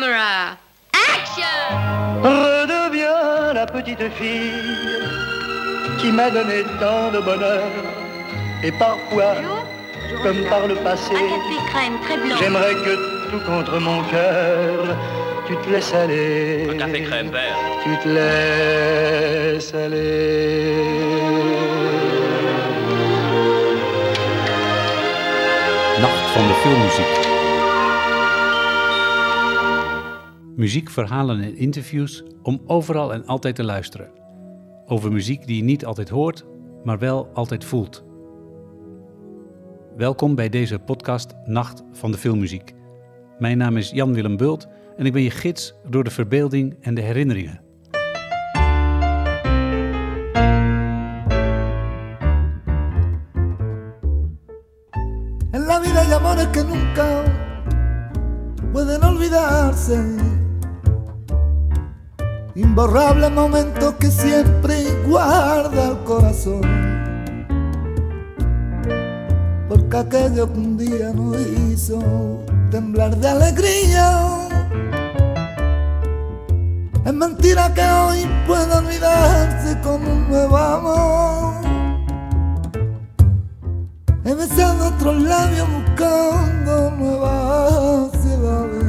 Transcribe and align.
camera. 0.00 0.56
Action 0.92 2.22
Redeviens 2.22 3.52
la 3.54 3.66
petite 3.66 4.08
fille 4.18 4.52
qui 5.98 6.10
m'a 6.12 6.30
donné 6.30 6.62
tant 6.80 7.10
de 7.10 7.20
bonheur. 7.20 7.64
Et 8.62 8.72
parfois, 8.72 9.34
comme 10.22 10.42
par 10.48 10.66
le 10.66 10.74
passé, 10.76 11.14
Un 11.14 11.18
café 11.18 11.56
crème 11.70 11.98
très 12.04 12.16
blanc. 12.16 12.36
j'aimerais 12.40 12.74
que 12.74 13.30
tout 13.30 13.40
contre 13.46 13.78
mon 13.78 14.02
cœur, 14.04 14.96
tu 15.46 15.56
te 15.56 15.70
laisses 15.70 15.94
aller. 15.94 16.68
Un 16.70 16.78
café 16.78 17.02
crème 17.02 17.30
vert. 17.30 17.56
Tu 17.84 17.96
te 18.02 18.08
laisses 18.08 19.74
aller. 19.74 20.84
Nacht 26.00 26.34
van 26.34 26.48
de 26.48 26.54
filmmuziek. 26.62 27.29
Muziek, 30.60 30.90
verhalen 30.90 31.40
en 31.40 31.56
interviews 31.56 32.24
om 32.42 32.60
overal 32.66 33.12
en 33.12 33.26
altijd 33.26 33.54
te 33.54 33.64
luisteren. 33.64 34.10
Over 34.86 35.12
muziek 35.12 35.46
die 35.46 35.56
je 35.56 35.62
niet 35.62 35.84
altijd 35.84 36.08
hoort, 36.08 36.44
maar 36.84 36.98
wel 36.98 37.30
altijd 37.34 37.64
voelt. 37.64 38.04
Welkom 39.96 40.34
bij 40.34 40.48
deze 40.48 40.78
podcast 40.78 41.34
Nacht 41.44 41.82
van 41.92 42.10
de 42.10 42.18
Filmmuziek. 42.18 42.72
Mijn 43.38 43.58
naam 43.58 43.76
is 43.76 43.90
Jan 43.90 44.12
Willem 44.14 44.36
Bult 44.36 44.66
en 44.96 45.06
ik 45.06 45.12
ben 45.12 45.22
je 45.22 45.30
gids 45.30 45.74
door 45.88 46.04
de 46.04 46.10
verbeelding 46.10 46.76
en 46.80 46.94
de 46.94 47.00
herinneringen. 47.00 47.60
En 55.50 55.64
la 55.66 55.80
vida 55.82 56.16
amores 56.16 56.50
que 56.50 56.62
nunca 56.62 57.22
pueden 58.72 59.04
olvidarse. 59.04 60.29
Imborrables 62.62 63.30
momentos 63.30 63.94
que 63.94 64.10
siempre 64.10 64.84
guarda 65.08 65.92
el 65.92 65.98
corazón. 66.04 66.60
Porque 69.66 69.96
aquello 69.96 70.52
que 70.52 70.58
un 70.58 70.76
día 70.76 71.10
nos 71.14 71.40
hizo 71.40 72.44
temblar 72.70 73.16
de 73.16 73.28
alegría. 73.28 74.46
Es 77.06 77.14
mentira 77.14 77.72
que 77.72 77.82
hoy 77.82 78.28
pueda 78.46 78.78
olvidarse 78.80 79.80
con 79.80 80.06
un 80.06 80.28
nuevo 80.28 80.56
amor. 80.58 81.54
He 84.22 84.34
besado 84.34 84.88
otros 84.88 85.22
labios 85.22 85.66
buscando 85.72 86.90
nuevas 86.90 88.12
ciudades 88.20 88.79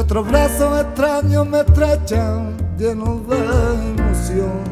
Y 0.00 0.02
otros 0.02 0.26
brazos 0.26 0.80
extraños 0.80 1.46
me 1.46 1.60
estrechan 1.60 2.56
llenos 2.78 3.28
de 3.28 3.36
emoción. 3.36 4.64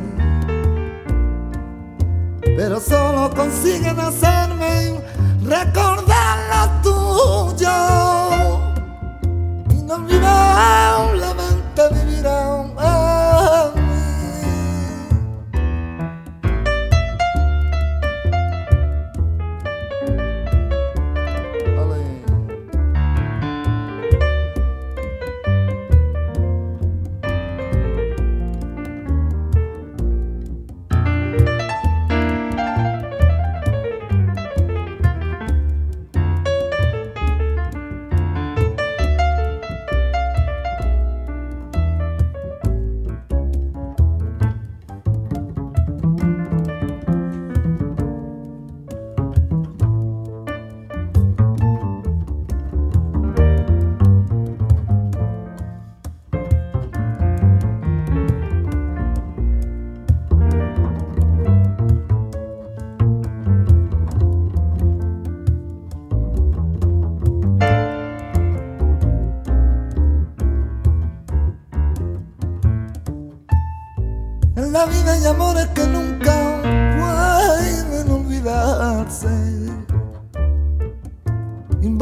Pero 2.41 2.81
solo 2.81 3.29
consiguen 3.37 4.01
hacerme 4.01 5.03
recordar 5.45 6.39
lo 6.49 6.81
tuyo. 6.81 7.69
Inolvidablemente 9.71 10.98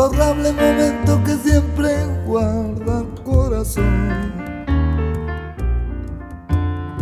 Imborrables 0.07 0.55
momentos 0.55 1.19
que 1.25 1.35
siempre 1.35 1.91
guarda 2.25 3.01
el 3.01 3.23
corazón. 3.25 4.33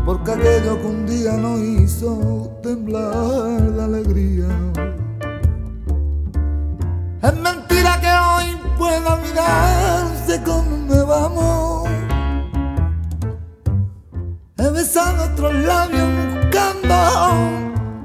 Porque 0.06 0.30
aquello 0.32 0.80
que 0.80 0.86
un 0.86 1.06
día 1.06 1.32
nos 1.32 1.60
hizo 1.60 2.50
temblar 2.62 3.60
de 3.60 3.82
alegría. 3.84 4.48
Es 7.22 7.34
mentira 7.34 8.00
que 8.00 8.10
hoy 8.10 8.58
pueda 8.78 9.16
olvidarse 9.16 10.42
con 10.42 10.86
nuevo 10.86 11.12
amor. 11.12 11.88
He 14.56 14.70
besado 14.70 15.24
otros 15.30 15.54
labios 15.56 16.08
buscando 16.40 16.94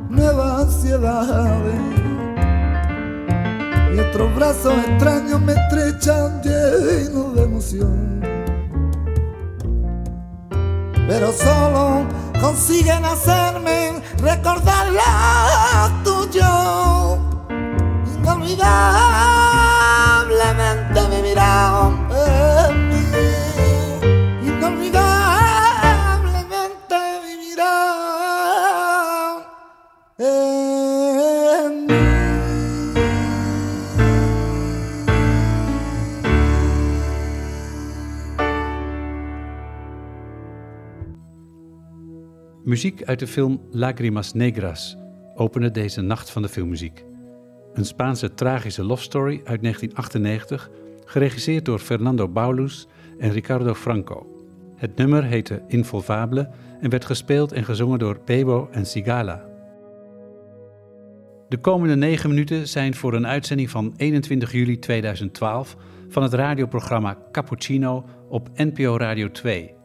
nuevas 0.10 0.66
ansiedades 0.66 1.99
Y 4.00 4.02
otros 4.02 4.34
brazos 4.34 4.74
extraños 4.88 5.40
me 5.42 5.54
estrechan 5.54 6.42
llenos 6.42 7.36
de 7.36 7.44
emoción. 7.44 8.22
Pero 11.08 11.32
solo 11.34 12.08
consiguen 12.40 13.04
hacerme 13.04 14.02
recordar 14.20 14.88
lo 14.88 15.02
tuyo 16.04 17.18
Inolvidablemente 18.22 21.02
vivirán 21.10 21.92
en 21.92 21.99
Muziek 42.70 43.04
uit 43.04 43.20
de 43.20 43.28
film 43.28 43.62
Lágrimas 43.72 44.34
Negras 44.34 44.98
opende 45.36 45.72
deze 45.72 46.02
nacht 46.02 46.30
van 46.30 46.42
de 46.42 46.50
filmmuziek. 46.50 47.06
Een 47.74 47.86
Spaanse 47.86 48.34
tragische 48.34 48.84
love 48.84 49.04
story 49.04 49.42
uit 49.44 49.62
1998, 49.62 50.70
geregisseerd 51.06 51.66
door 51.66 51.80
Fernando 51.80 52.28
Baulus 52.28 52.88
en 53.20 53.32
Ricardo 53.32 53.74
Franco. 53.74 54.46
Het 54.76 54.96
nummer 54.96 55.24
heette 55.24 55.62
Involvable 55.68 56.50
en 56.82 56.90
werd 56.90 57.06
gespeeld 57.06 57.52
en 57.52 57.66
gezongen 57.66 58.00
door 58.00 58.20
Bebo 58.26 58.68
en 58.72 58.86
Sigala. 58.86 59.46
De 61.48 61.58
komende 61.58 61.96
negen 61.96 62.30
minuten 62.30 62.68
zijn 62.68 62.96
voor 62.96 63.14
een 63.14 63.28
uitzending 63.28 63.70
van 63.70 63.94
21 63.98 64.52
juli 64.52 64.80
2012 64.80 65.76
van 66.10 66.24
het 66.24 66.34
radioprogramma 66.34 67.18
Cappuccino 67.32 68.06
op 68.28 68.50
NPO 68.56 68.98
Radio 68.98 69.32
2. 69.32 69.78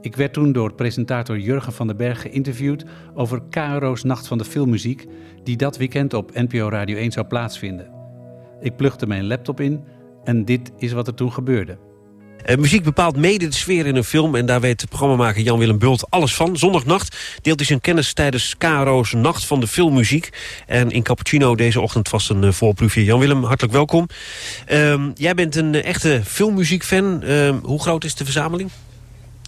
Ik 0.00 0.16
werd 0.16 0.32
toen 0.32 0.52
door 0.52 0.72
presentator 0.72 1.38
Jurgen 1.38 1.72
van 1.72 1.86
den 1.86 1.96
Berg 1.96 2.20
geïnterviewd 2.20 2.84
over 3.14 3.42
KRO's 3.50 4.02
Nacht 4.02 4.26
van 4.26 4.38
de 4.38 4.44
Filmmuziek, 4.44 5.06
die 5.44 5.56
dat 5.56 5.76
weekend 5.76 6.14
op 6.14 6.34
NPO 6.34 6.68
Radio 6.68 6.96
1 6.96 7.12
zou 7.12 7.26
plaatsvinden. 7.26 7.90
Ik 8.60 8.76
plugde 8.76 9.06
mijn 9.06 9.26
laptop 9.26 9.60
in 9.60 9.84
en 10.24 10.44
dit 10.44 10.72
is 10.76 10.92
wat 10.92 11.06
er 11.06 11.14
toen 11.14 11.32
gebeurde. 11.32 11.78
Uh, 12.46 12.56
muziek 12.56 12.82
bepaalt 12.82 13.16
mede 13.16 13.46
de 13.46 13.54
sfeer 13.54 13.86
in 13.86 13.96
een 13.96 14.04
film... 14.04 14.34
en 14.34 14.46
daar 14.46 14.60
weet 14.60 14.88
programmamaker 14.88 15.42
Jan-Willem 15.42 15.78
Bult 15.78 16.10
alles 16.10 16.34
van. 16.34 16.56
Zondagnacht 16.56 17.38
deelt 17.42 17.58
hij 17.58 17.66
zijn 17.66 17.80
kennis 17.80 18.12
tijdens 18.12 18.56
KRO's 18.58 19.12
Nacht 19.12 19.44
van 19.44 19.60
de 19.60 19.66
Filmmuziek. 19.66 20.28
En 20.66 20.90
in 20.90 21.02
Cappuccino 21.02 21.54
deze 21.54 21.80
ochtend 21.80 22.08
vast 22.08 22.30
een 22.30 22.42
uh, 22.42 22.52
voorproefje. 22.52 23.04
Jan-Willem, 23.04 23.44
hartelijk 23.44 23.74
welkom. 23.74 24.06
Ehm, 24.66 25.10
jij 25.14 25.34
bent 25.34 25.56
een 25.56 25.74
echte 25.74 26.20
filmmuziekfan. 26.24 27.22
Ehm, 27.22 27.56
hoe 27.62 27.80
groot 27.80 28.04
is 28.04 28.14
de 28.14 28.24
verzameling? 28.24 28.70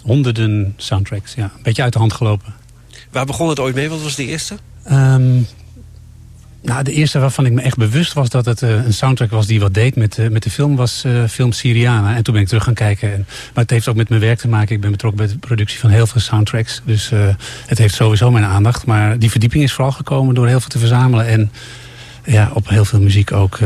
Honderden 0.02 0.75
soundtracks, 0.76 1.35
ja. 1.35 1.44
Een 1.44 1.62
beetje 1.62 1.82
uit 1.82 1.93
de 1.93 1.99
hand 1.99 2.12
gelopen. 2.12 2.55
Waar 3.11 3.26
begon 3.26 3.49
het 3.49 3.58
ooit 3.58 3.75
mee? 3.75 3.88
Wat 3.88 4.02
was 4.02 4.17
de 4.17 4.26
eerste? 4.26 4.56
Um, 4.91 5.47
nou, 6.62 6.82
de 6.82 6.93
eerste 6.93 7.19
waarvan 7.19 7.47
ik 7.47 7.52
me 7.52 7.61
echt 7.61 7.76
bewust 7.76 8.12
was 8.12 8.29
dat 8.29 8.44
het 8.44 8.62
uh, 8.62 8.85
een 8.85 8.93
soundtrack 8.93 9.31
was 9.31 9.47
die 9.47 9.61
wat 9.61 9.75
deed 9.75 9.97
met, 9.97 10.19
uh, 10.19 10.29
met 10.29 10.43
de 10.43 10.50
film, 10.50 10.76
was 10.76 11.02
uh, 11.06 11.25
film 11.25 11.52
Syriana. 11.52 12.17
En 12.17 12.23
toen 12.23 12.35
ben 12.35 12.43
ik 12.43 12.49
terug 12.49 12.64
gaan 12.64 12.75
kijken. 12.75 13.12
En, 13.12 13.26
maar 13.55 13.62
het 13.62 13.70
heeft 13.70 13.88
ook 13.88 13.97
met 13.97 14.08
mijn 14.08 14.20
werk 14.20 14.38
te 14.38 14.49
maken. 14.49 14.75
Ik 14.75 14.81
ben 14.81 14.91
betrokken 14.91 15.26
bij 15.26 15.32
de 15.32 15.38
productie 15.38 15.79
van 15.79 15.91
heel 15.91 16.06
veel 16.06 16.20
soundtracks. 16.20 16.82
Dus 16.85 17.11
het 17.67 17.79
heeft 17.79 17.94
sowieso 17.94 18.31
mijn 18.31 18.44
aandacht. 18.44 18.87
Maar 18.87 19.19
die 19.19 19.31
verdieping 19.31 19.62
is 19.62 19.73
vooral 19.73 19.93
gekomen 19.93 20.35
door 20.35 20.47
heel 20.47 20.61
veel 20.61 20.69
te 20.69 20.79
verzamelen. 20.79 21.26
En 21.26 21.52
ja, 22.25 22.50
op 22.55 22.69
heel 22.69 22.84
veel 22.84 23.00
muziek 23.00 23.32
ook 23.32 23.56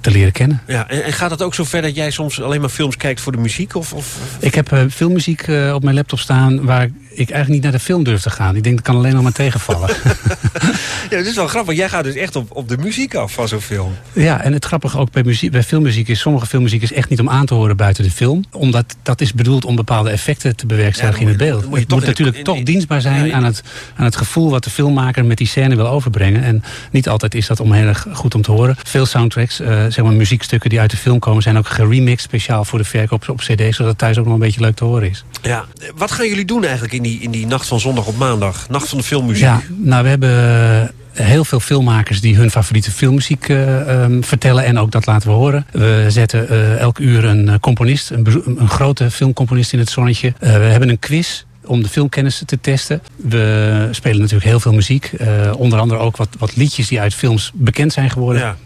te 0.00 0.10
leren 0.10 0.32
kennen. 0.32 0.62
Ja, 0.66 0.88
en, 0.88 1.04
en, 1.04 1.12
gaat 1.12 1.30
het 1.30 1.42
ook 1.42 1.54
zo 1.54 1.64
ver 1.64 1.82
dat 1.82 1.94
jij 1.94 2.10
soms 2.10 2.42
alleen 2.42 2.60
maar 2.60 2.68
films 2.68 2.96
kijkt 2.96 3.20
voor 3.20 3.32
de 3.32 3.38
muziek? 3.38 3.74
Of, 3.74 3.92
of? 3.92 4.16
Ik 4.40 4.54
heb 4.54 4.86
filmmuziek 4.90 5.46
op 5.72 5.82
mijn 5.82 5.94
laptop 5.94 6.18
staan 6.18 6.64
waar 6.64 6.88
eigenlijk 7.26 7.48
niet 7.48 7.62
naar 7.62 7.72
de 7.72 7.84
film 7.84 8.04
durf 8.04 8.22
te 8.22 8.30
gaan. 8.30 8.56
Ik 8.56 8.62
denk 8.62 8.76
dat 8.76 8.84
kan 8.84 8.96
alleen 8.96 9.14
nog 9.14 9.22
maar 9.22 9.32
tegenvallen. 9.32 9.88
ja, 11.10 11.16
dat 11.16 11.26
is 11.26 11.34
wel 11.34 11.46
grappig. 11.46 11.76
Jij 11.76 11.88
gaat 11.88 12.04
dus 12.04 12.14
echt 12.14 12.36
op, 12.36 12.56
op 12.56 12.68
de 12.68 12.76
muziek 12.78 13.14
af 13.14 13.32
van 13.32 13.48
zo'n 13.48 13.60
film. 13.60 13.92
Ja, 14.12 14.42
en 14.42 14.52
het 14.52 14.64
grappige 14.64 14.98
ook 14.98 15.10
bij, 15.10 15.22
muziek, 15.22 15.50
bij 15.50 15.62
filmmuziek 15.62 16.08
is... 16.08 16.20
sommige 16.20 16.46
filmmuziek 16.46 16.82
is 16.82 16.92
echt 16.92 17.08
niet 17.08 17.20
om 17.20 17.28
aan 17.28 17.46
te 17.46 17.54
horen 17.54 17.76
buiten 17.76 18.04
de 18.04 18.10
film. 18.10 18.44
Omdat 18.52 18.96
dat 19.02 19.20
is 19.20 19.32
bedoeld 19.32 19.64
om 19.64 19.76
bepaalde 19.76 20.10
effecten 20.10 20.56
te 20.56 20.66
bewerkstelligen 20.66 21.22
in 21.22 21.28
het 21.28 21.36
beeld. 21.36 21.68
Moet 21.68 21.78
het 21.78 21.90
moet 21.90 22.06
natuurlijk 22.06 22.44
toch 22.44 22.62
dienstbaar 22.62 23.00
zijn 23.00 23.34
aan, 23.34 23.44
het, 23.44 23.62
aan 23.96 24.04
het 24.04 24.16
gevoel... 24.16 24.50
wat 24.50 24.64
de 24.64 24.70
filmmaker 24.70 25.24
met 25.24 25.38
die 25.38 25.46
scène 25.46 25.76
wil 25.76 25.88
overbrengen. 25.88 26.42
En 26.42 26.62
niet 26.90 27.08
altijd 27.08 27.34
is 27.34 27.46
dat 27.46 27.60
om 27.60 27.72
heel 27.72 27.86
erg 27.86 28.06
goed 28.12 28.34
om 28.34 28.42
te 28.42 28.50
horen. 28.50 28.76
Veel 28.84 29.06
soundtracks, 29.06 29.60
uh, 29.60 29.68
zeg 29.68 30.02
maar 30.02 30.12
muziekstukken 30.12 30.70
die 30.70 30.80
uit 30.80 30.90
de 30.90 30.96
film 30.96 31.18
komen... 31.18 31.42
zijn 31.42 31.58
ook 31.58 31.68
geremixed 31.68 32.20
speciaal 32.20 32.64
voor 32.64 32.78
de 32.78 32.84
verkoop 32.84 33.28
op 33.28 33.38
cd... 33.38 33.74
zodat 33.74 33.86
het 33.86 33.98
thuis 33.98 34.18
ook 34.18 34.24
nog 34.24 34.34
een 34.34 34.40
beetje 34.40 34.60
leuk 34.60 34.76
te 34.76 34.84
horen 34.84 35.10
is. 35.10 35.24
Ja, 35.42 35.64
wat 35.94 36.10
gaan 36.10 36.28
jullie 36.28 36.44
doen 36.44 36.62
eigenlijk 36.62 36.92
in 36.92 37.02
die 37.02 37.07
in 37.16 37.30
die 37.30 37.46
nacht 37.46 37.66
van 37.66 37.80
zondag 37.80 38.06
op 38.06 38.16
maandag? 38.16 38.68
Nacht 38.68 38.88
van 38.88 38.98
de 38.98 39.04
filmmuziek. 39.04 39.44
Ja, 39.44 39.60
nou 39.76 40.02
we 40.02 40.08
hebben 40.08 40.94
heel 41.22 41.44
veel 41.44 41.60
filmmakers 41.60 42.20
die 42.20 42.36
hun 42.36 42.50
favoriete 42.50 42.90
filmmuziek 42.90 43.48
uh, 43.48 44.02
um, 44.02 44.24
vertellen. 44.24 44.64
En 44.64 44.78
ook 44.78 44.90
dat 44.90 45.06
laten 45.06 45.28
we 45.28 45.34
horen. 45.34 45.66
We 45.72 46.04
zetten 46.08 46.46
uh, 46.50 46.78
elk 46.78 46.98
uur 46.98 47.24
een 47.24 47.48
eh, 47.48 47.54
componist, 47.60 48.10
een, 48.10 48.26
een, 48.44 48.68
grote 48.68 49.10
filmcomponist 49.10 49.72
in 49.72 49.78
het 49.78 49.90
zonnetje. 49.90 50.32
we 50.38 50.46
hebben 50.48 50.88
een 50.88 50.98
quiz 50.98 51.44
om 51.64 51.82
de 51.82 51.88
filmkennis 51.88 52.42
te 52.46 52.60
testen. 52.60 53.02
We 53.16 53.88
spelen 53.90 54.18
natuurlijk 54.18 54.46
heel 54.46 54.60
veel 54.60 54.72
muziek. 54.72 55.10
onder 55.56 55.78
andere 55.78 56.00
ook 56.00 56.16
wat, 56.16 56.28
wat 56.38 56.56
liedjes 56.56 56.88
die 56.88 57.00
uit 57.00 57.14
films 57.14 57.50
bekend 57.54 57.92
zijn 57.92 58.10
geworden. 58.10 58.42
Ja. 58.42 58.56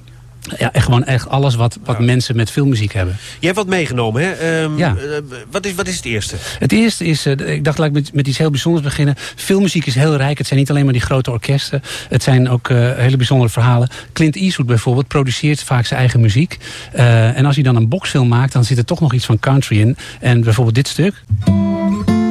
Ja, 0.59 0.73
echt 0.73 0.85
gewoon 0.85 1.05
echt 1.05 1.29
alles 1.29 1.55
wat, 1.55 1.79
wat 1.85 1.99
mensen 1.99 2.37
met 2.37 2.51
filmmuziek 2.51 2.93
hebben. 2.93 3.17
Je 3.39 3.47
hebt 3.47 3.59
wat 3.59 3.67
meegenomen, 3.67 4.23
hè? 4.23 4.63
Um, 4.63 4.79
ja. 4.79 4.97
Uh, 4.97 5.17
wat, 5.51 5.67
is, 5.67 5.75
wat 5.75 5.87
is 5.87 5.97
het 5.97 6.05
eerste? 6.05 6.37
Het 6.59 6.73
eerste 6.73 7.05
is, 7.05 7.27
uh, 7.27 7.33
ik 7.33 7.65
dacht, 7.65 7.79
laat 7.79 7.89
ik 7.89 7.93
met, 7.93 8.15
met 8.15 8.27
iets 8.27 8.39
heel 8.39 8.51
bijzonders 8.51 8.85
beginnen. 8.85 9.15
Filmmuziek 9.37 9.87
is 9.87 9.95
heel 9.95 10.17
rijk. 10.17 10.39
Het 10.39 10.47
zijn 10.47 10.59
niet 10.59 10.71
alleen 10.71 10.85
maar 10.85 10.93
die 10.93 11.03
grote 11.03 11.31
orkesten. 11.31 11.83
Het 12.09 12.23
zijn 12.23 12.49
ook 12.49 12.69
uh, 12.69 12.93
hele 12.97 13.17
bijzondere 13.17 13.51
verhalen. 13.51 13.89
Clint 14.13 14.37
Eastwood 14.37 14.67
bijvoorbeeld 14.67 15.09
produceert 15.09 15.63
vaak 15.63 15.87
zijn 15.87 16.01
eigen 16.01 16.21
muziek. 16.21 16.59
en 16.93 17.47
als 17.47 17.55
hij 17.55 17.65
dan 17.65 17.77
een 17.77 17.89
boxfilm 17.89 18.29
maakt, 18.29 18.53
dan 18.53 18.65
zit 18.65 18.79
er 18.79 18.85
toch 18.85 19.01
nog 19.01 19.13
iets 19.13 19.25
van 19.25 19.39
country 19.39 19.81
in. 19.81 19.97
En 20.21 20.41
bijvoorbeeld 20.41 20.75
dit 20.75 20.89
stuk. 20.89 21.15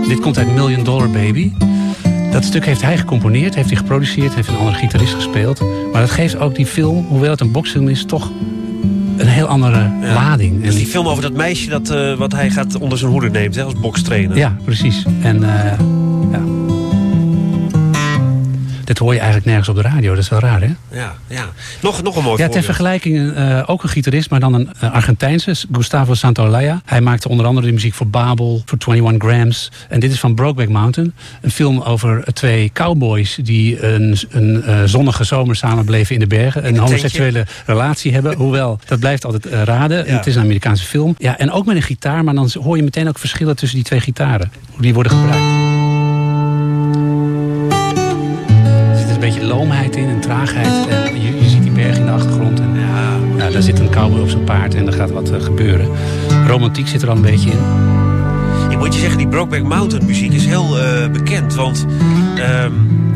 Dit 0.08 0.20
komt 0.20 0.38
uit 0.38 0.56
Million 0.56 0.84
Dollar 0.84 1.10
Baby. 1.10 1.52
Dat 2.32 2.44
stuk 2.44 2.66
heeft 2.66 2.82
hij 2.82 2.98
gecomponeerd, 2.98 3.56
heeft 3.56 3.70
hij 3.70 3.78
geproduceerd, 3.78 4.36
heeft 4.36 4.48
een 4.48 4.58
andere 4.58 4.78
gitarist 4.78 5.14
gespeeld. 5.14 5.62
Maar 5.92 6.02
dat 6.02 6.12
geeft 6.12 6.38
ook 6.38 6.56
die 6.56 6.66
film, 6.66 7.06
hoewel 7.06 7.32
het 7.32 7.42
een 7.42 7.52
boxfilm 7.52 7.88
is, 7.88 8.06
toch 8.06 8.32
een 9.18 9.28
heel 9.28 9.46
andere 9.46 9.92
lading. 10.02 10.64
Dus 10.64 10.76
die 10.76 10.86
film 10.86 11.08
over 11.08 11.22
dat 11.22 11.34
meisje 11.34 11.70
dat, 11.70 11.92
uh, 11.92 12.18
wat 12.18 12.32
hij 12.32 12.50
gaat 12.50 12.76
onder 12.76 12.98
zijn 12.98 13.12
hoede 13.12 13.30
neemt 13.30 13.56
hè, 13.56 13.64
als 13.64 13.80
bokstrainer. 13.80 14.38
Ja, 14.38 14.56
precies. 14.64 15.06
En 15.22 15.42
uh, 15.42 16.01
Dit 18.92 19.00
hoor 19.00 19.14
je 19.14 19.20
eigenlijk 19.20 19.48
nergens 19.48 19.70
op 19.70 19.76
de 19.76 19.82
radio. 19.82 20.14
Dat 20.14 20.24
is 20.24 20.30
wel 20.30 20.40
raar, 20.40 20.62
hè? 20.62 20.74
Ja, 20.92 21.16
ja. 21.28 21.46
Nog, 21.82 22.04
nog 22.04 22.16
een 22.16 22.24
mooi 22.24 22.42
Ja, 22.42 22.50
ter 22.50 22.64
vergelijking 22.64 23.38
uh, 23.38 23.64
ook 23.66 23.84
een 23.84 23.90
gitarist, 23.90 24.30
maar 24.30 24.40
dan 24.40 24.54
een 24.54 24.70
uh, 24.84 24.94
Argentijnse, 24.94 25.56
Gustavo 25.72 26.14
Santaolalla. 26.14 26.82
Hij 26.86 27.02
maakte 27.02 27.30
onder 27.30 27.46
andere 27.46 27.68
de 27.68 27.74
muziek 27.74 27.94
voor 27.94 28.08
Babel, 28.08 28.62
voor 28.66 28.94
21 28.94 29.30
Grams. 29.30 29.72
En 29.90 30.00
dit 30.00 30.12
is 30.12 30.20
van 30.20 30.36
Brokeback 30.36 30.70
Mountain. 30.70 31.14
Een 31.42 31.52
film 31.52 31.82
over 31.82 32.34
twee 32.34 32.70
cowboys 32.74 33.40
die 33.44 33.86
een, 33.86 34.18
een 34.30 34.64
uh, 34.68 34.84
zonnige 34.86 35.24
zomer 35.24 35.56
samenbleven 35.56 36.14
in 36.14 36.20
de 36.20 36.28
bergen. 36.28 36.68
een 36.68 36.78
homoseksuele 36.78 37.46
relatie 37.66 38.14
hebben. 38.14 38.36
Hoewel, 38.36 38.80
dat 38.86 39.00
blijft 39.00 39.26
altijd 39.26 39.46
raden. 39.46 40.06
Ja. 40.06 40.16
Het 40.16 40.28
is 40.28 40.36
een 40.36 40.42
Amerikaanse 40.42 40.86
film. 40.86 41.16
Ja, 41.18 41.38
en 41.38 41.52
ook 41.52 41.66
met 41.66 41.76
een 41.76 41.82
gitaar, 41.82 42.24
maar 42.24 42.34
dan 42.34 42.50
hoor 42.64 42.78
je 42.78 42.84
meteen 42.84 43.08
ook 43.08 43.20
verschillen 43.20 43.56
tussen 43.56 43.78
die 43.78 43.88
twee 43.88 44.00
gitaren. 44.00 44.52
Hoe 44.72 44.82
die 44.82 44.94
worden 44.94 45.12
gebruikt. 45.12 45.91
Loomheid 49.52 49.96
in 49.96 50.10
en 50.10 50.20
traagheid. 50.20 50.88
En 50.90 51.22
je, 51.22 51.50
ziet 51.50 51.62
die 51.62 51.72
berg 51.72 51.98
in 51.98 52.06
de 52.06 52.12
achtergrond. 52.12 52.60
En 52.60 52.70
ja, 53.38 53.50
daar 53.50 53.62
zit 53.62 53.80
een 53.80 53.90
cowboy 53.90 54.20
op 54.20 54.30
zijn 54.30 54.44
paard 54.44 54.76
en 54.76 54.88
er 54.88 54.94
gaat 54.94 55.12
wat 55.12 55.32
uh, 55.32 55.42
gebeuren. 55.42 55.90
Romantiek 56.48 56.88
zit 56.88 57.02
er 57.02 57.10
al 57.10 57.16
een 57.16 57.22
beetje 57.22 57.50
in. 57.50 57.60
Ik 58.70 58.78
moet 58.78 58.94
je 58.94 59.00
zeggen, 59.00 59.18
die 59.18 59.28
Brokeback 59.28 59.64
Mountain 59.64 60.06
muziek 60.06 60.34
is 60.34 60.46
heel 60.46 60.78
uh, 60.78 61.08
bekend. 61.12 61.56
Want... 61.56 61.86
Uh, 62.38 62.66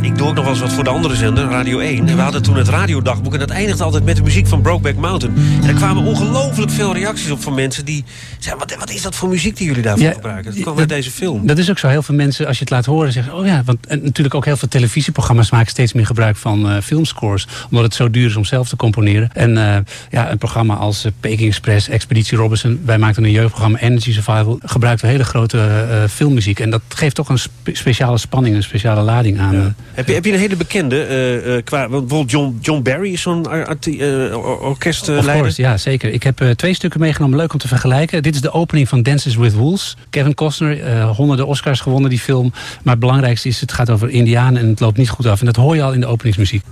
ik 0.06 0.18
doe 0.18 0.28
ook 0.28 0.36
nog 0.36 0.44
wel 0.44 0.54
eens 0.54 0.62
wat 0.62 0.74
voor 0.74 0.84
de 0.84 0.90
andere 0.90 1.16
zender, 1.16 1.50
Radio 1.50 1.80
1. 1.80 2.07
En 2.07 2.16
we 2.16 2.22
hadden 2.22 2.42
toen 2.42 2.56
het 2.56 2.68
radiodagboek 2.68 3.34
en 3.34 3.40
dat 3.40 3.50
eindigde 3.50 3.84
altijd 3.84 4.04
met 4.06 4.16
de 4.16 4.24
muziek 4.24 4.48
van 4.48 4.62
Brokeback 4.62 4.96
Mountain. 4.96 5.36
En 5.62 5.68
er 5.68 5.74
kwamen 5.74 6.04
ongelooflijk 6.04 6.72
veel 6.72 6.94
reacties 6.94 7.31
op 7.31 7.42
van 7.42 7.54
mensen 7.54 7.86
die 7.86 8.04
zeiden... 8.40 8.68
wat, 8.68 8.78
wat 8.80 8.90
is 8.90 9.02
dat 9.02 9.16
voor 9.16 9.30
muziek 9.30 9.57
die 9.57 9.68
jullie 9.68 9.81
daarvoor 9.81 10.12
gebruiken? 10.12 10.54
Dat 10.54 10.62
kwam 10.62 10.80
uit 10.80 10.90
deze 10.90 11.12
film. 11.12 11.48
Dat 11.48 11.57
is 11.57 11.69
ook 11.69 11.80
zo. 11.80 11.88
Heel 11.88 12.04
veel 12.04 12.16
mensen, 12.16 12.48
als 12.48 12.57
je 12.57 12.63
het 12.63 12.74
laat 12.74 12.86
horen, 12.86 13.12
zeggen... 13.12 13.34
oh 13.34 13.46
ja, 13.46 13.62
want 13.66 13.88
en 13.88 14.04
natuurlijk 14.04 14.36
ook 14.36 14.46
heel 14.46 14.57
veel 14.57 14.68
televisieprogramma's 14.68 15.52
maken 15.52 15.69
steeds 15.69 15.94
meer 15.94 16.06
gebruik 16.06 16.36
van 16.36 16.72
uh, 16.72 16.78
filmscores. 16.81 17.48
Omdat 17.69 17.84
het 17.84 17.94
zo 17.94 18.10
duur 18.10 18.28
is 18.28 18.36
om 18.36 18.46
zelf 18.46 18.69
te 18.69 18.75
componeren. 18.75 19.30
En 19.34 19.52
uh, 19.52 19.78
ja, 20.10 20.31
een 20.31 20.38
programma 20.38 20.75
als 20.75 21.06
uh, 21.06 21.12
Peking 21.19 21.50
Express, 21.50 21.90
Expeditie 21.90 22.38
Robinson... 22.38 22.81
wij 22.86 22.98
maakten 22.98 23.24
een 23.24 23.31
jeugdprogramma 23.31 23.80
Energy 23.80 24.13
Survival... 24.13 24.60
gebruikten 24.63 25.07
hele 25.07 25.24
grote 25.24 26.07
filmmuziek. 26.10 26.60
En 26.60 26.69
dat 26.69 26.81
geeft 26.90 27.16
toch 27.16 27.30
een 27.30 27.40
spe 27.40 27.75
speciale 27.75 28.18
spanning, 28.18 28.56
een 28.56 28.64
speciale 28.64 29.02
lading 29.02 29.40
aan... 29.40 29.56
Ja. 29.56 29.74
Heb 29.95 30.07
je, 30.07 30.14
heb 30.14 30.25
je 30.25 30.33
een 30.33 30.40
hele 30.40 30.56
bekende, 30.56 31.07
uh, 31.45 31.64
qua, 31.64 31.90
bijvoorbeeld 31.90 32.31
John, 32.31 32.59
John 32.61 32.81
Barry 32.81 33.14
is 33.14 33.21
zo'n 33.21 33.45
uh, 33.52 34.37
orkestleider? 34.61 35.54
ja, 35.56 35.78
zeker. 35.78 36.09
Ik 36.09 36.23
heb 36.23 36.54
twee 36.56 36.73
stukken 36.73 36.99
meegenomen, 36.99 37.37
leuk 37.37 37.54
om 37.54 37.59
te 37.59 37.68
vergelijken. 37.68 38.23
Dit 38.23 38.35
is 38.35 38.42
de 38.42 38.52
opening 38.52 38.90
van 38.90 39.04
Dances 39.04 39.35
with 39.35 39.54
Wolves. 39.54 39.97
Kevin 40.09 40.33
Costner, 40.33 41.02
honderden 41.04 41.47
Oscars 41.47 41.80
gewonnen 41.80 42.09
die 42.09 42.19
film. 42.19 42.52
Maar 42.83 42.94
het 42.94 42.99
belangrijkste 42.99 43.47
is, 43.47 43.61
het 43.61 43.71
gaat 43.71 43.90
over 43.90 44.09
Indianen 44.09 44.61
en 44.61 44.68
het 44.68 44.80
loopt 44.80 44.97
niet 44.97 45.09
goed 45.09 45.25
af. 45.25 45.40
En 45.40 45.45
dat 45.45 45.56
hoor 45.56 45.75
je 45.75 45.83
al 45.83 45.94
in 45.94 45.99
de 45.99 46.06
openingsmuziek. 46.06 46.64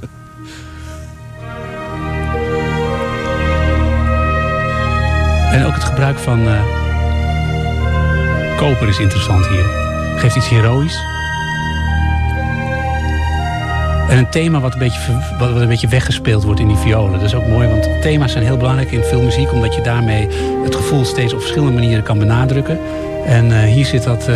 En 5.51 5.65
ook 5.65 5.73
het 5.73 5.83
gebruik 5.83 6.17
van 6.17 6.47
koper 8.57 8.87
is 8.87 8.99
interessant 8.99 9.47
hier. 9.47 9.65
Geeft 10.17 10.35
iets 10.35 10.49
heroïs. 10.49 11.12
En 14.13 14.19
een 14.19 14.29
thema 14.29 14.59
wat 14.59 14.73
een, 14.73 14.79
beetje, 14.79 14.99
wat 15.39 15.61
een 15.61 15.67
beetje 15.67 15.87
weggespeeld 15.87 16.43
wordt 16.43 16.59
in 16.59 16.67
die 16.67 16.77
violen. 16.77 17.11
Dat 17.11 17.21
is 17.21 17.35
ook 17.35 17.47
mooi, 17.47 17.67
want 17.67 18.01
thema's 18.01 18.31
zijn 18.31 18.43
heel 18.43 18.57
belangrijk 18.57 18.91
in 18.91 19.03
filmmuziek... 19.03 19.51
omdat 19.51 19.75
je 19.75 19.81
daarmee 19.81 20.27
het 20.63 20.75
gevoel 20.75 21.05
steeds 21.05 21.33
op 21.33 21.39
verschillende 21.39 21.73
manieren 21.73 22.03
kan 22.03 22.19
benadrukken. 22.19 22.79
En 23.25 23.45
uh, 23.45 23.59
hier 23.59 23.85
zit 23.85 24.03
dat... 24.03 24.29
Uh, 24.29 24.35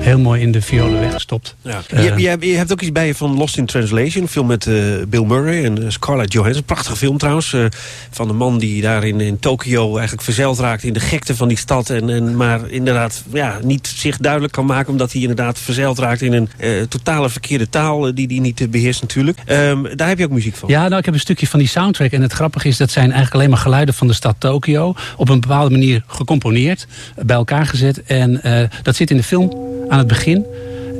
heel 0.00 0.18
mooi 0.18 0.40
in 0.40 0.52
de 0.52 0.62
violen 0.62 1.00
weggestopt. 1.00 1.54
Ja. 1.62 1.82
Uh, 1.94 2.04
je, 2.04 2.22
je, 2.22 2.46
je, 2.46 2.56
hebt 2.56 2.72
ook 2.72 2.80
iets 2.80 2.92
bij 2.92 3.06
je 3.06 3.14
van 3.14 3.36
Lost 3.36 3.56
in 3.56 3.66
Translation. 3.66 4.22
Een 4.22 4.28
film 4.28 4.46
met 4.46 4.66
uh, 4.66 4.94
Bill 5.08 5.24
Murray 5.24 5.64
en 5.64 5.92
Scarlett 5.92 6.32
Johansson. 6.32 6.64
Prachtige 6.64 6.96
film 6.96 7.18
trouwens. 7.18 7.52
Uh, 7.52 7.66
van 8.10 8.28
een 8.28 8.36
man 8.36 8.58
die 8.58 8.82
daar 8.82 9.04
in, 9.04 9.20
in 9.20 9.38
Tokio 9.38 9.92
eigenlijk 9.92 10.22
verzeild 10.22 10.58
raakt... 10.58 10.82
in 10.82 10.92
de 10.92 11.00
gekte 11.00 11.36
van 11.36 11.48
die 11.48 11.56
stad. 11.56 11.90
En, 11.90 12.10
en, 12.10 12.36
maar 12.36 12.70
inderdaad 12.70 13.24
ja, 13.32 13.58
niet 13.62 13.86
zich 13.86 14.16
duidelijk 14.16 14.52
kan 14.52 14.66
maken... 14.66 14.90
omdat 14.90 15.12
hij 15.12 15.20
inderdaad 15.20 15.58
verzeild 15.58 15.98
raakt 15.98 16.22
in 16.22 16.32
een 16.32 16.48
totale 16.88 17.28
verkeerde 17.28 17.68
taal... 17.68 18.14
die 18.14 18.26
hij 18.26 18.38
niet 18.38 18.70
beheerst 18.70 19.00
natuurlijk. 19.00 19.38
Um, 19.46 19.96
daar 19.96 20.08
heb 20.08 20.18
je 20.18 20.24
ook 20.24 20.30
muziek 20.30 20.56
van. 20.56 20.68
Ja, 20.68 20.82
nou, 20.82 20.98
ik 20.98 21.04
heb 21.04 21.14
een 21.14 21.20
stukje 21.20 21.46
van 21.46 21.58
die 21.58 21.68
soundtrack. 21.68 22.10
En 22.10 22.22
het 22.22 22.32
grappige 22.32 22.68
is, 22.68 22.76
dat 22.76 22.90
zijn 22.90 23.04
eigenlijk 23.04 23.34
alleen 23.34 23.50
maar 23.50 23.58
geluiden 23.58 23.94
van 23.94 24.06
de 24.06 24.12
stad 24.12 24.34
Tokio. 24.38 24.94
Op 25.16 25.28
een 25.28 25.40
bepaalde 25.40 25.70
manier 25.70 26.02
gecomponeerd. 26.06 26.86
Bij 27.16 27.36
elkaar 27.36 27.66
gezet. 27.66 28.02
En 28.02 28.40
dat 28.82 28.96
zit 28.96 29.10
in 29.10 29.16
de 29.16 29.22
film 29.22 29.67
aan 29.88 29.98
het 29.98 30.06
begin. 30.06 30.46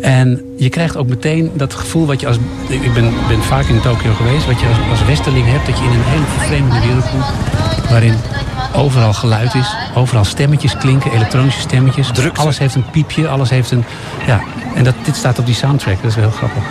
En 0.00 0.42
je 0.56 0.68
krijgt 0.68 0.96
ook 0.96 1.06
meteen 1.06 1.50
dat 1.54 1.74
gevoel 1.74 2.06
wat 2.06 2.20
je 2.20 2.26
als... 2.26 2.36
Ik 2.68 2.92
ben, 2.94 3.12
ben 3.28 3.42
vaak 3.42 3.66
in 3.66 3.80
Tokio 3.80 4.12
geweest. 4.12 4.46
Wat 4.46 4.60
je 4.60 4.66
als, 4.90 5.04
westerling 5.04 5.46
hebt. 5.46 5.66
Dat 5.66 5.78
je 5.78 5.84
in 5.84 5.90
een 5.90 6.04
hele 6.04 6.24
vervreemde 6.24 6.80
wereld 6.80 7.10
komt. 7.10 7.24
Waarin 7.90 8.14
overal 8.74 9.12
geluid 9.12 9.54
is. 9.54 9.74
Overal 9.94 10.24
stemmetjes 10.24 10.76
klinken, 10.76 11.12
elektronische 11.12 11.60
stemmetjes. 11.60 12.10
Drukte. 12.12 12.40
Alles 12.40 12.58
heeft 12.58 12.74
een 12.74 12.90
piepje, 12.90 13.28
alles 13.28 13.50
heeft 13.50 13.70
een... 13.70 13.84
Ja, 14.26 14.40
en 14.74 14.84
dat, 14.84 14.94
dit 15.04 15.16
staat 15.16 15.38
op 15.38 15.46
die 15.46 15.54
soundtrack, 15.54 16.02
dat 16.02 16.10
is 16.10 16.16
heel 16.16 16.30
grappig. 16.30 16.62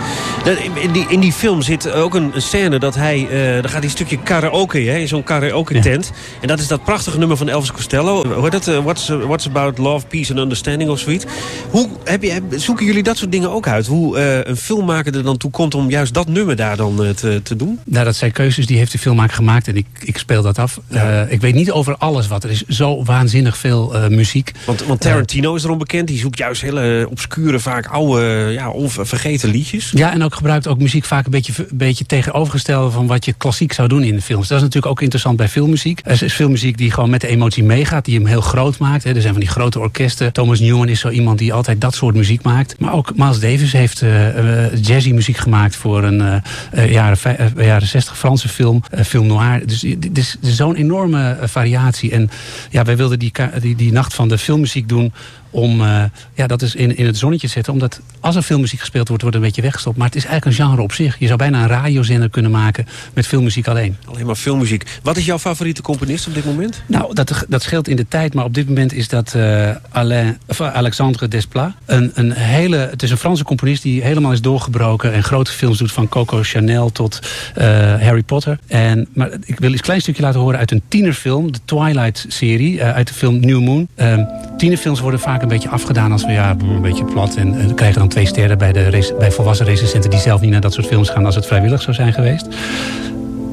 In 0.82 0.92
die, 0.92 1.06
in 1.08 1.20
die 1.20 1.32
film 1.32 1.62
zit 1.62 1.92
ook 1.92 2.14
een 2.14 2.32
scène 2.36 2.78
dat 2.78 2.94
hij... 2.94 3.20
Uh, 3.20 3.52
dan 3.54 3.64
gaat 3.64 3.72
hij 3.72 3.82
een 3.82 3.90
stukje 3.90 4.18
karaoke, 4.18 4.78
hè, 4.78 4.96
in 4.96 5.08
zo'n 5.08 5.22
karaoke 5.22 5.78
tent. 5.78 6.12
En 6.40 6.48
dat 6.48 6.58
is 6.58 6.66
dat 6.66 6.84
prachtige 6.84 7.18
nummer 7.18 7.36
van 7.36 7.48
Elvis 7.48 7.72
Costello. 7.72 8.42
Heet 8.42 8.52
dat? 8.52 8.68
Uh, 8.68 8.78
what's, 8.78 9.10
uh, 9.10 9.24
what's 9.24 9.46
About 9.46 9.78
Love, 9.78 10.06
Peace 10.06 10.30
and 10.30 10.40
Understanding 10.40 10.90
of 10.90 10.98
zoiets. 10.98 11.24
Hoe, 11.70 11.88
heb 12.04 12.22
je, 12.22 12.42
zoeken 12.50 12.86
jullie 12.86 13.02
dat 13.02 13.16
soort 13.16 13.32
dingen 13.32 13.50
ook 13.50 13.66
uit? 13.66 13.86
Hoe 13.86 14.18
een 14.46 14.56
filmmaker 14.56 15.16
er 15.16 15.22
dan 15.22 15.36
toe 15.36 15.50
komt 15.50 15.74
om 15.74 15.90
juist 15.90 16.14
dat 16.14 16.28
nummer 16.28 16.56
daar 16.56 16.76
dan 16.76 17.14
te, 17.14 17.40
te 17.42 17.56
doen? 17.56 17.80
Nou, 17.84 18.04
dat 18.04 18.16
zijn 18.16 18.32
keuzes 18.32 18.66
die 18.66 18.78
heeft 18.78 18.92
de 18.92 18.98
filmmaker 18.98 19.34
gemaakt 19.34 19.68
en 19.68 19.76
ik, 19.76 19.86
ik 20.00 20.18
speel 20.18 20.42
dat 20.42 20.58
af. 20.58 20.80
Ja. 20.88 21.26
ik 21.28 21.40
weet 21.40 21.54
niet 21.54 21.70
over 21.70 21.87
alles 21.98 22.28
wat. 22.28 22.44
Er 22.44 22.50
is 22.50 22.62
zo 22.62 23.04
waanzinnig 23.04 23.56
veel 23.56 23.94
muziek. 24.08 24.52
Want, 24.66 24.84
want 24.84 25.00
Tarantino 25.00 25.54
is 25.54 25.64
erom 25.64 25.78
bekend. 25.78 26.08
Die 26.08 26.18
zoekt 26.18 26.38
juist 26.38 26.62
hele 26.62 27.06
obscure, 27.10 27.58
vaak 27.58 27.86
oude, 27.86 28.48
ja, 28.52 28.70
onvergeten 28.70 29.48
liedjes. 29.50 29.90
Ja, 29.94 30.12
en 30.12 30.22
ook 30.22 30.34
gebruikt 30.34 30.68
ook 30.68 30.78
muziek 30.78 31.04
vaak 31.04 31.24
een 31.24 31.30
beetje, 31.30 31.52
een 31.56 31.76
beetje 31.76 32.06
tegenovergestelde 32.06 32.90
van 32.90 33.06
wat 33.06 33.24
je 33.24 33.32
klassiek 33.32 33.72
zou 33.72 33.88
doen 33.88 34.02
in 34.02 34.14
de 34.14 34.22
films. 34.22 34.48
Dat 34.48 34.56
is 34.56 34.62
natuurlijk 34.62 34.92
ook 34.92 35.00
interessant 35.00 35.36
bij 35.36 35.48
filmmuziek. 35.48 36.00
Er 36.04 36.22
is 36.22 36.32
filmmuziek 36.32 36.78
die 36.78 36.90
gewoon 36.90 37.10
met 37.10 37.20
de 37.20 37.26
emotie 37.26 37.64
meegaat, 37.64 38.04
die 38.04 38.14
hem 38.14 38.26
heel 38.26 38.40
groot 38.40 38.78
maakt. 38.78 39.04
Er 39.04 39.20
zijn 39.20 39.32
van 39.32 39.42
die 39.42 39.50
grote 39.50 39.78
orkesten. 39.78 40.32
Thomas 40.32 40.60
Newman 40.60 40.88
is 40.88 41.00
zo 41.00 41.08
iemand 41.08 41.38
die 41.38 41.52
altijd 41.52 41.80
dat 41.80 41.94
soort 41.94 42.14
muziek 42.14 42.42
maakt. 42.42 42.80
Maar 42.80 42.92
ook 42.92 43.16
Miles 43.16 43.40
Davis 43.40 43.72
heeft 43.72 44.02
uh, 44.02 44.74
jazzy 44.82 45.12
muziek 45.12 45.36
gemaakt 45.36 45.76
voor 45.76 46.04
een 46.04 46.42
jaren, 46.88 47.18
jaren 47.56 47.88
60 47.88 48.18
Franse 48.18 48.48
film, 48.48 48.82
film 49.04 49.26
noir. 49.26 49.66
Dus 49.66 49.82
er 49.82 49.96
is 50.12 50.36
zo'n 50.40 50.74
enorme 50.74 51.36
variatie. 51.42 51.76
En 52.12 52.30
ja, 52.70 52.84
wij 52.84 52.96
wilden 52.96 53.18
die, 53.18 53.32
die, 53.60 53.76
die 53.76 53.92
nacht 53.92 54.14
van 54.14 54.28
de 54.28 54.38
filmmuziek 54.38 54.88
doen 54.88 55.12
om 55.50 55.80
uh, 55.80 56.02
ja, 56.34 56.46
dat 56.46 56.62
is 56.62 56.74
in, 56.74 56.96
in 56.96 57.06
het 57.06 57.16
zonnetje 57.16 57.46
te 57.46 57.52
zetten. 57.52 57.72
Omdat 57.72 58.00
als 58.20 58.36
er 58.36 58.42
filmmuziek 58.42 58.80
gespeeld 58.80 59.08
wordt, 59.08 59.22
wordt 59.22 59.36
het 59.36 59.44
een 59.44 59.50
beetje 59.50 59.68
weggestopt. 59.68 59.96
Maar 59.96 60.06
het 60.06 60.16
is 60.16 60.24
eigenlijk 60.24 60.58
een 60.58 60.64
genre 60.64 60.82
op 60.82 60.92
zich. 60.92 61.18
Je 61.18 61.26
zou 61.26 61.38
bijna 61.38 61.62
een 61.62 61.68
radiozender 61.68 62.30
kunnen 62.30 62.50
maken 62.50 62.86
met 63.14 63.26
filmmuziek 63.26 63.68
alleen. 63.68 63.96
Alleen 64.04 64.26
maar 64.26 64.34
filmmuziek. 64.34 64.84
Wat 65.02 65.16
is 65.16 65.24
jouw 65.24 65.38
favoriete 65.38 65.82
componist 65.82 66.26
op 66.26 66.34
dit 66.34 66.44
moment? 66.44 66.82
Nou, 66.86 67.14
dat, 67.14 67.44
dat 67.48 67.62
scheelt 67.62 67.88
in 67.88 67.96
de 67.96 68.08
tijd. 68.08 68.34
Maar 68.34 68.44
op 68.44 68.54
dit 68.54 68.68
moment 68.68 68.92
is 68.92 69.08
dat 69.08 69.34
uh, 69.36 69.70
Alain, 69.90 70.38
of 70.46 70.60
Alexandre 70.60 71.28
Desplat. 71.28 71.72
Een, 71.84 72.10
een 72.14 72.32
hele, 72.32 72.76
het 72.76 73.02
is 73.02 73.10
een 73.10 73.16
Franse 73.16 73.44
componist 73.44 73.82
die 73.82 74.02
helemaal 74.02 74.32
is 74.32 74.40
doorgebroken. 74.40 75.12
En 75.12 75.22
grote 75.22 75.50
films 75.50 75.78
doet 75.78 75.92
van 75.92 76.08
Coco 76.08 76.42
Chanel 76.42 76.92
tot 76.92 77.18
uh, 77.58 77.64
Harry 78.02 78.22
Potter. 78.22 78.58
En, 78.66 79.08
maar 79.14 79.30
ik 79.44 79.58
wil 79.58 79.72
een 79.72 79.80
klein 79.80 80.00
stukje 80.00 80.22
laten 80.22 80.40
horen 80.40 80.58
uit 80.58 80.70
een 80.70 80.82
tienerfilm. 80.88 81.52
De 81.52 81.58
Twilight-serie. 81.64 82.82
uit 82.82 83.08
de 83.08 83.14
film 83.14 83.40
New 83.40 83.60
Moon. 83.60 83.88
Ehm, 83.94 84.24
tienerfilms 84.56 85.00
worden 85.00 85.20
vaak 85.20 85.37
een 85.42 85.48
beetje 85.48 85.68
afgedaan 85.68 86.12
als 86.12 86.26
we 86.26 86.32
ja, 86.32 86.50
een 86.50 86.82
beetje 86.82 87.04
plat. 87.04 87.34
En 87.34 87.54
uh, 87.54 87.74
krijgen 87.74 87.98
dan 87.98 88.08
twee 88.08 88.26
sterren 88.26 88.58
bij, 88.58 88.72
de, 88.72 89.14
bij 89.18 89.32
volwassen 89.32 89.66
recensenten 89.66 90.10
die 90.10 90.18
zelf 90.18 90.40
niet 90.40 90.50
naar 90.50 90.60
dat 90.60 90.72
soort 90.72 90.86
films 90.86 91.08
gaan 91.08 91.26
als 91.26 91.34
het 91.34 91.46
vrijwillig 91.46 91.82
zou 91.82 91.96
zijn 91.96 92.12
geweest. 92.12 92.46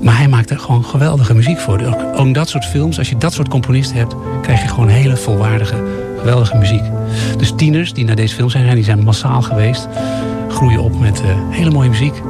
Maar 0.02 0.18
hij 0.18 0.28
maakt 0.28 0.50
er 0.50 0.60
gewoon 0.60 0.86
geweldige 0.86 1.34
muziek 1.34 1.60
voor. 1.60 1.82
Ook, 2.16 2.34
dat 2.34 2.50
soort 2.50 2.66
films, 2.66 2.98
als 2.98 3.10
je 3.10 3.18
dat 3.18 3.34
soort 3.34 3.48
componisten 3.48 3.98
hebt, 3.98 4.16
krijg 4.42 4.62
je 4.62 4.68
gewoon 4.68 4.88
hele 4.88 5.18
volwaardige, 5.18 5.84
geweldige 6.20 6.58
muziek. 6.58 6.84
Dus 7.38 7.54
tieners 7.56 7.94
die 7.94 8.06
naar 8.06 8.16
deze 8.16 8.36
film 8.36 8.50
zijn, 8.50 8.76
die 8.76 8.84
zijn 8.84 9.04
massaal 9.04 9.42
geweest, 9.42 9.88
groeien 10.50 10.80
op 10.80 11.00
met 11.00 11.22
uh, 11.22 11.28
hele 11.50 11.72
mooie 11.72 11.90
muziek. 11.90 12.22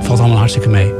Valt 0.00 0.18
allemaal 0.18 0.38
hartstikke 0.38 0.68
mee. 0.68 0.92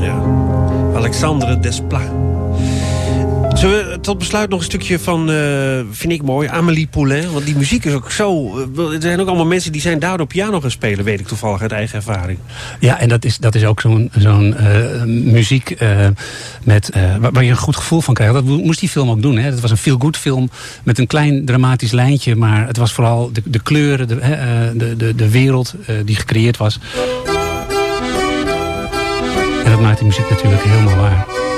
Ja, 0.00 0.22
Alexandre 0.94 1.60
Desplat. 1.60 2.02
Tot 4.00 4.18
besluit 4.18 4.50
nog 4.50 4.58
een 4.58 4.64
stukje 4.64 4.98
van, 4.98 5.30
uh, 5.30 5.36
vind 5.90 6.12
ik 6.12 6.22
mooi, 6.22 6.48
Amélie 6.48 6.86
Poulain. 6.86 7.32
Want 7.32 7.44
die 7.44 7.56
muziek 7.56 7.84
is 7.84 7.92
ook 7.92 8.10
zo... 8.10 8.58
Uh, 8.76 8.94
er 8.94 9.02
zijn 9.02 9.20
ook 9.20 9.26
allemaal 9.26 9.46
mensen 9.46 9.72
die 9.72 9.80
zijn 9.80 9.98
daardoor 9.98 10.26
piano 10.26 10.60
gaan 10.60 10.70
spelen... 10.70 11.04
weet 11.04 11.20
ik 11.20 11.26
toevallig 11.26 11.60
uit 11.60 11.72
eigen 11.72 11.96
ervaring. 11.96 12.38
Ja, 12.80 12.98
en 13.00 13.08
dat 13.08 13.24
is, 13.24 13.38
dat 13.38 13.54
is 13.54 13.64
ook 13.64 13.80
zo'n 13.80 14.10
zo'n 14.18 14.56
uh, 14.60 15.02
muziek 15.32 15.76
met, 16.64 16.90
waar, 17.20 17.32
waar, 17.32 17.44
je 17.44 17.50
een 17.50 17.56
goed 17.56 17.76
gevoel 17.76 18.00
van 18.00 18.14
krijgt. 18.14 18.34
Dat 18.34 18.44
moest 18.44 18.80
die 18.80 18.88
film 18.88 19.10
ook 19.10 19.22
doen. 19.22 19.38
Het 19.38 19.60
was 19.60 19.70
een 19.70 19.76
feel-good 19.76 20.16
film 20.16 20.50
met 20.82 20.98
een 20.98 21.06
klein 21.06 21.44
dramatisch 21.44 21.92
lijntje... 21.92 22.36
maar 22.36 22.66
het 22.66 22.76
was 22.76 22.92
vooral 22.92 23.30
de, 23.32 23.42
de 23.44 23.62
kleuren, 23.62 24.08
de, 24.08 24.18
de, 24.76 24.96
de, 24.96 25.14
de 25.14 25.30
wereld 25.30 25.74
die 26.04 26.16
gecreëerd 26.16 26.56
was. 26.56 26.78
En 29.64 29.70
dat 29.70 29.80
maakt 29.80 29.98
die 29.98 30.06
muziek 30.06 30.30
natuurlijk 30.30 30.62
helemaal 30.62 30.96
waar. 30.96 31.52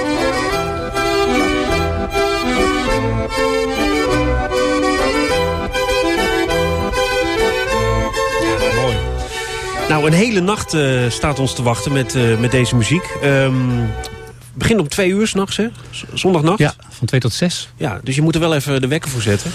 Nou, 10.06 10.18
een 10.18 10.24
hele 10.24 10.40
nacht 10.40 10.74
uh, 10.74 11.00
staat 11.08 11.38
ons 11.38 11.54
te 11.54 11.62
wachten 11.62 11.92
met, 11.92 12.14
uh, 12.14 12.38
met 12.38 12.50
deze 12.50 12.76
muziek. 12.76 13.16
Um, 13.24 13.88
begint 14.54 14.80
om 14.80 14.88
twee 14.88 15.10
uur 15.10 15.26
s'nachts, 15.26 15.56
hè? 15.56 15.66
Zondagnacht? 16.14 16.58
Ja, 16.58 16.74
van 16.88 17.06
twee 17.06 17.20
tot 17.20 17.32
zes. 17.32 17.68
Ja, 17.76 18.00
dus 18.02 18.14
je 18.14 18.22
moet 18.22 18.34
er 18.34 18.40
wel 18.40 18.54
even 18.54 18.80
de 18.80 18.86
wekker 18.86 19.10
voor 19.10 19.22
zetten. 19.22 19.50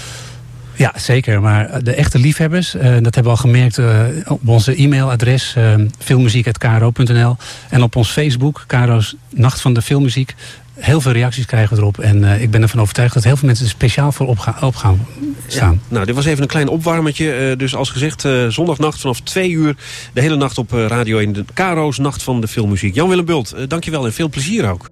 Ja, 0.75 0.93
zeker. 0.95 1.41
Maar 1.41 1.83
de 1.83 1.93
echte 1.93 2.19
liefhebbers, 2.19 2.75
uh, 2.75 2.81
dat 2.83 3.15
hebben 3.15 3.23
we 3.23 3.29
al 3.29 3.35
gemerkt 3.35 3.77
uh, 3.77 4.05
op 4.27 4.47
onze 4.47 4.75
e-mailadres 4.75 5.55
uh, 5.57 5.73
filmmuziek.kro.nl 5.97 7.37
en 7.69 7.83
op 7.83 7.95
ons 7.95 8.11
Facebook, 8.11 8.63
Karo's 8.67 9.15
Nacht 9.29 9.61
van 9.61 9.73
de 9.73 9.81
Filmmuziek. 9.81 10.35
Heel 10.73 11.01
veel 11.01 11.11
reacties 11.11 11.45
krijgen 11.45 11.75
we 11.75 11.81
erop. 11.81 11.99
En 11.99 12.23
ik 12.41 12.51
ben 12.51 12.61
ervan 12.61 12.79
overtuigd 12.79 13.13
dat 13.13 13.23
heel 13.23 13.37
veel 13.37 13.47
mensen 13.47 13.65
er 13.65 13.71
speciaal 13.71 14.11
voor 14.11 14.27
op, 14.27 14.55
op 14.61 14.75
gaan 14.75 15.05
staan. 15.47 15.73
Ja, 15.73 15.79
nou, 15.87 16.05
dit 16.05 16.15
was 16.15 16.25
even 16.25 16.41
een 16.41 16.47
klein 16.47 16.67
opwarmetje. 16.67 17.55
dus 17.57 17.75
als 17.75 17.89
gezegd, 17.89 18.27
zondagnacht 18.53 19.01
vanaf 19.01 19.21
twee 19.21 19.49
uur... 19.49 19.75
de 20.13 20.21
hele 20.21 20.35
nacht 20.35 20.57
op 20.57 20.71
Radio 20.71 21.17
1, 21.17 21.33
de 21.33 21.45
Karo's 21.53 21.97
Nacht 21.97 22.23
van 22.23 22.41
de 22.41 22.47
Filmmuziek. 22.47 22.95
Jan-Willem 22.95 23.25
Bult, 23.25 23.69
dankjewel 23.69 24.05
en 24.05 24.13
veel 24.13 24.29
plezier 24.29 24.69
ook. 24.69 24.89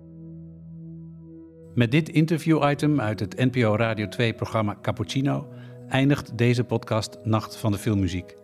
Met 1.76 1.92
dit 1.92 2.10
interview-item 2.10 3.02
uit 3.02 3.20
het 3.20 3.38
NPO 3.38 3.76
Radio 3.76 4.06
2-programma 4.06 4.78
Cappuccino 4.82 5.48
eindigt 5.90 6.38
deze 6.38 6.64
podcast 6.64 7.18
Nacht 7.24 7.58
van 7.58 7.72
de 7.72 7.78
Filmmuziek. 7.78 8.36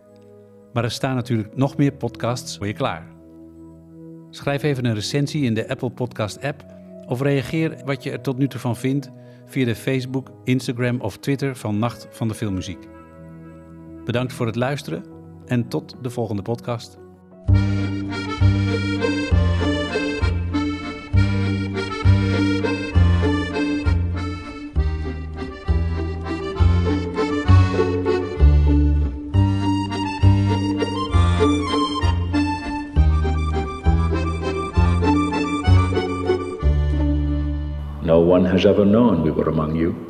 Maar 0.72 0.84
er 0.84 0.90
staan 0.90 1.14
natuurlijk 1.14 1.56
nog 1.56 1.76
meer 1.76 1.92
podcasts 1.92 2.56
voor 2.56 2.66
je 2.66 2.72
klaar. 2.72 3.06
Schrijf 4.30 4.62
even 4.62 4.84
een 4.84 4.94
recensie 4.94 5.44
in 5.44 5.54
de 5.54 5.68
Apple 5.68 5.90
Podcast 5.90 6.42
app 6.42 6.75
of 7.06 7.20
reageer 7.20 7.76
wat 7.84 8.02
je 8.02 8.10
er 8.10 8.20
tot 8.20 8.38
nu 8.38 8.48
toe 8.48 8.60
van 8.60 8.76
vindt 8.76 9.10
via 9.44 9.64
de 9.64 9.74
Facebook, 9.74 10.30
Instagram 10.44 11.00
of 11.00 11.18
Twitter 11.18 11.56
van 11.56 11.78
Nacht 11.78 12.08
van 12.10 12.28
de 12.28 12.34
Filmmuziek. 12.34 12.88
Bedankt 14.04 14.32
voor 14.32 14.46
het 14.46 14.56
luisteren 14.56 15.04
en 15.46 15.68
tot 15.68 15.96
de 16.02 16.10
volgende 16.10 16.42
podcast. 16.42 16.98
Has 38.56 38.64
ever 38.64 38.86
known 38.86 39.22
we 39.22 39.30
were 39.30 39.50
among 39.50 39.76
you 39.76 40.05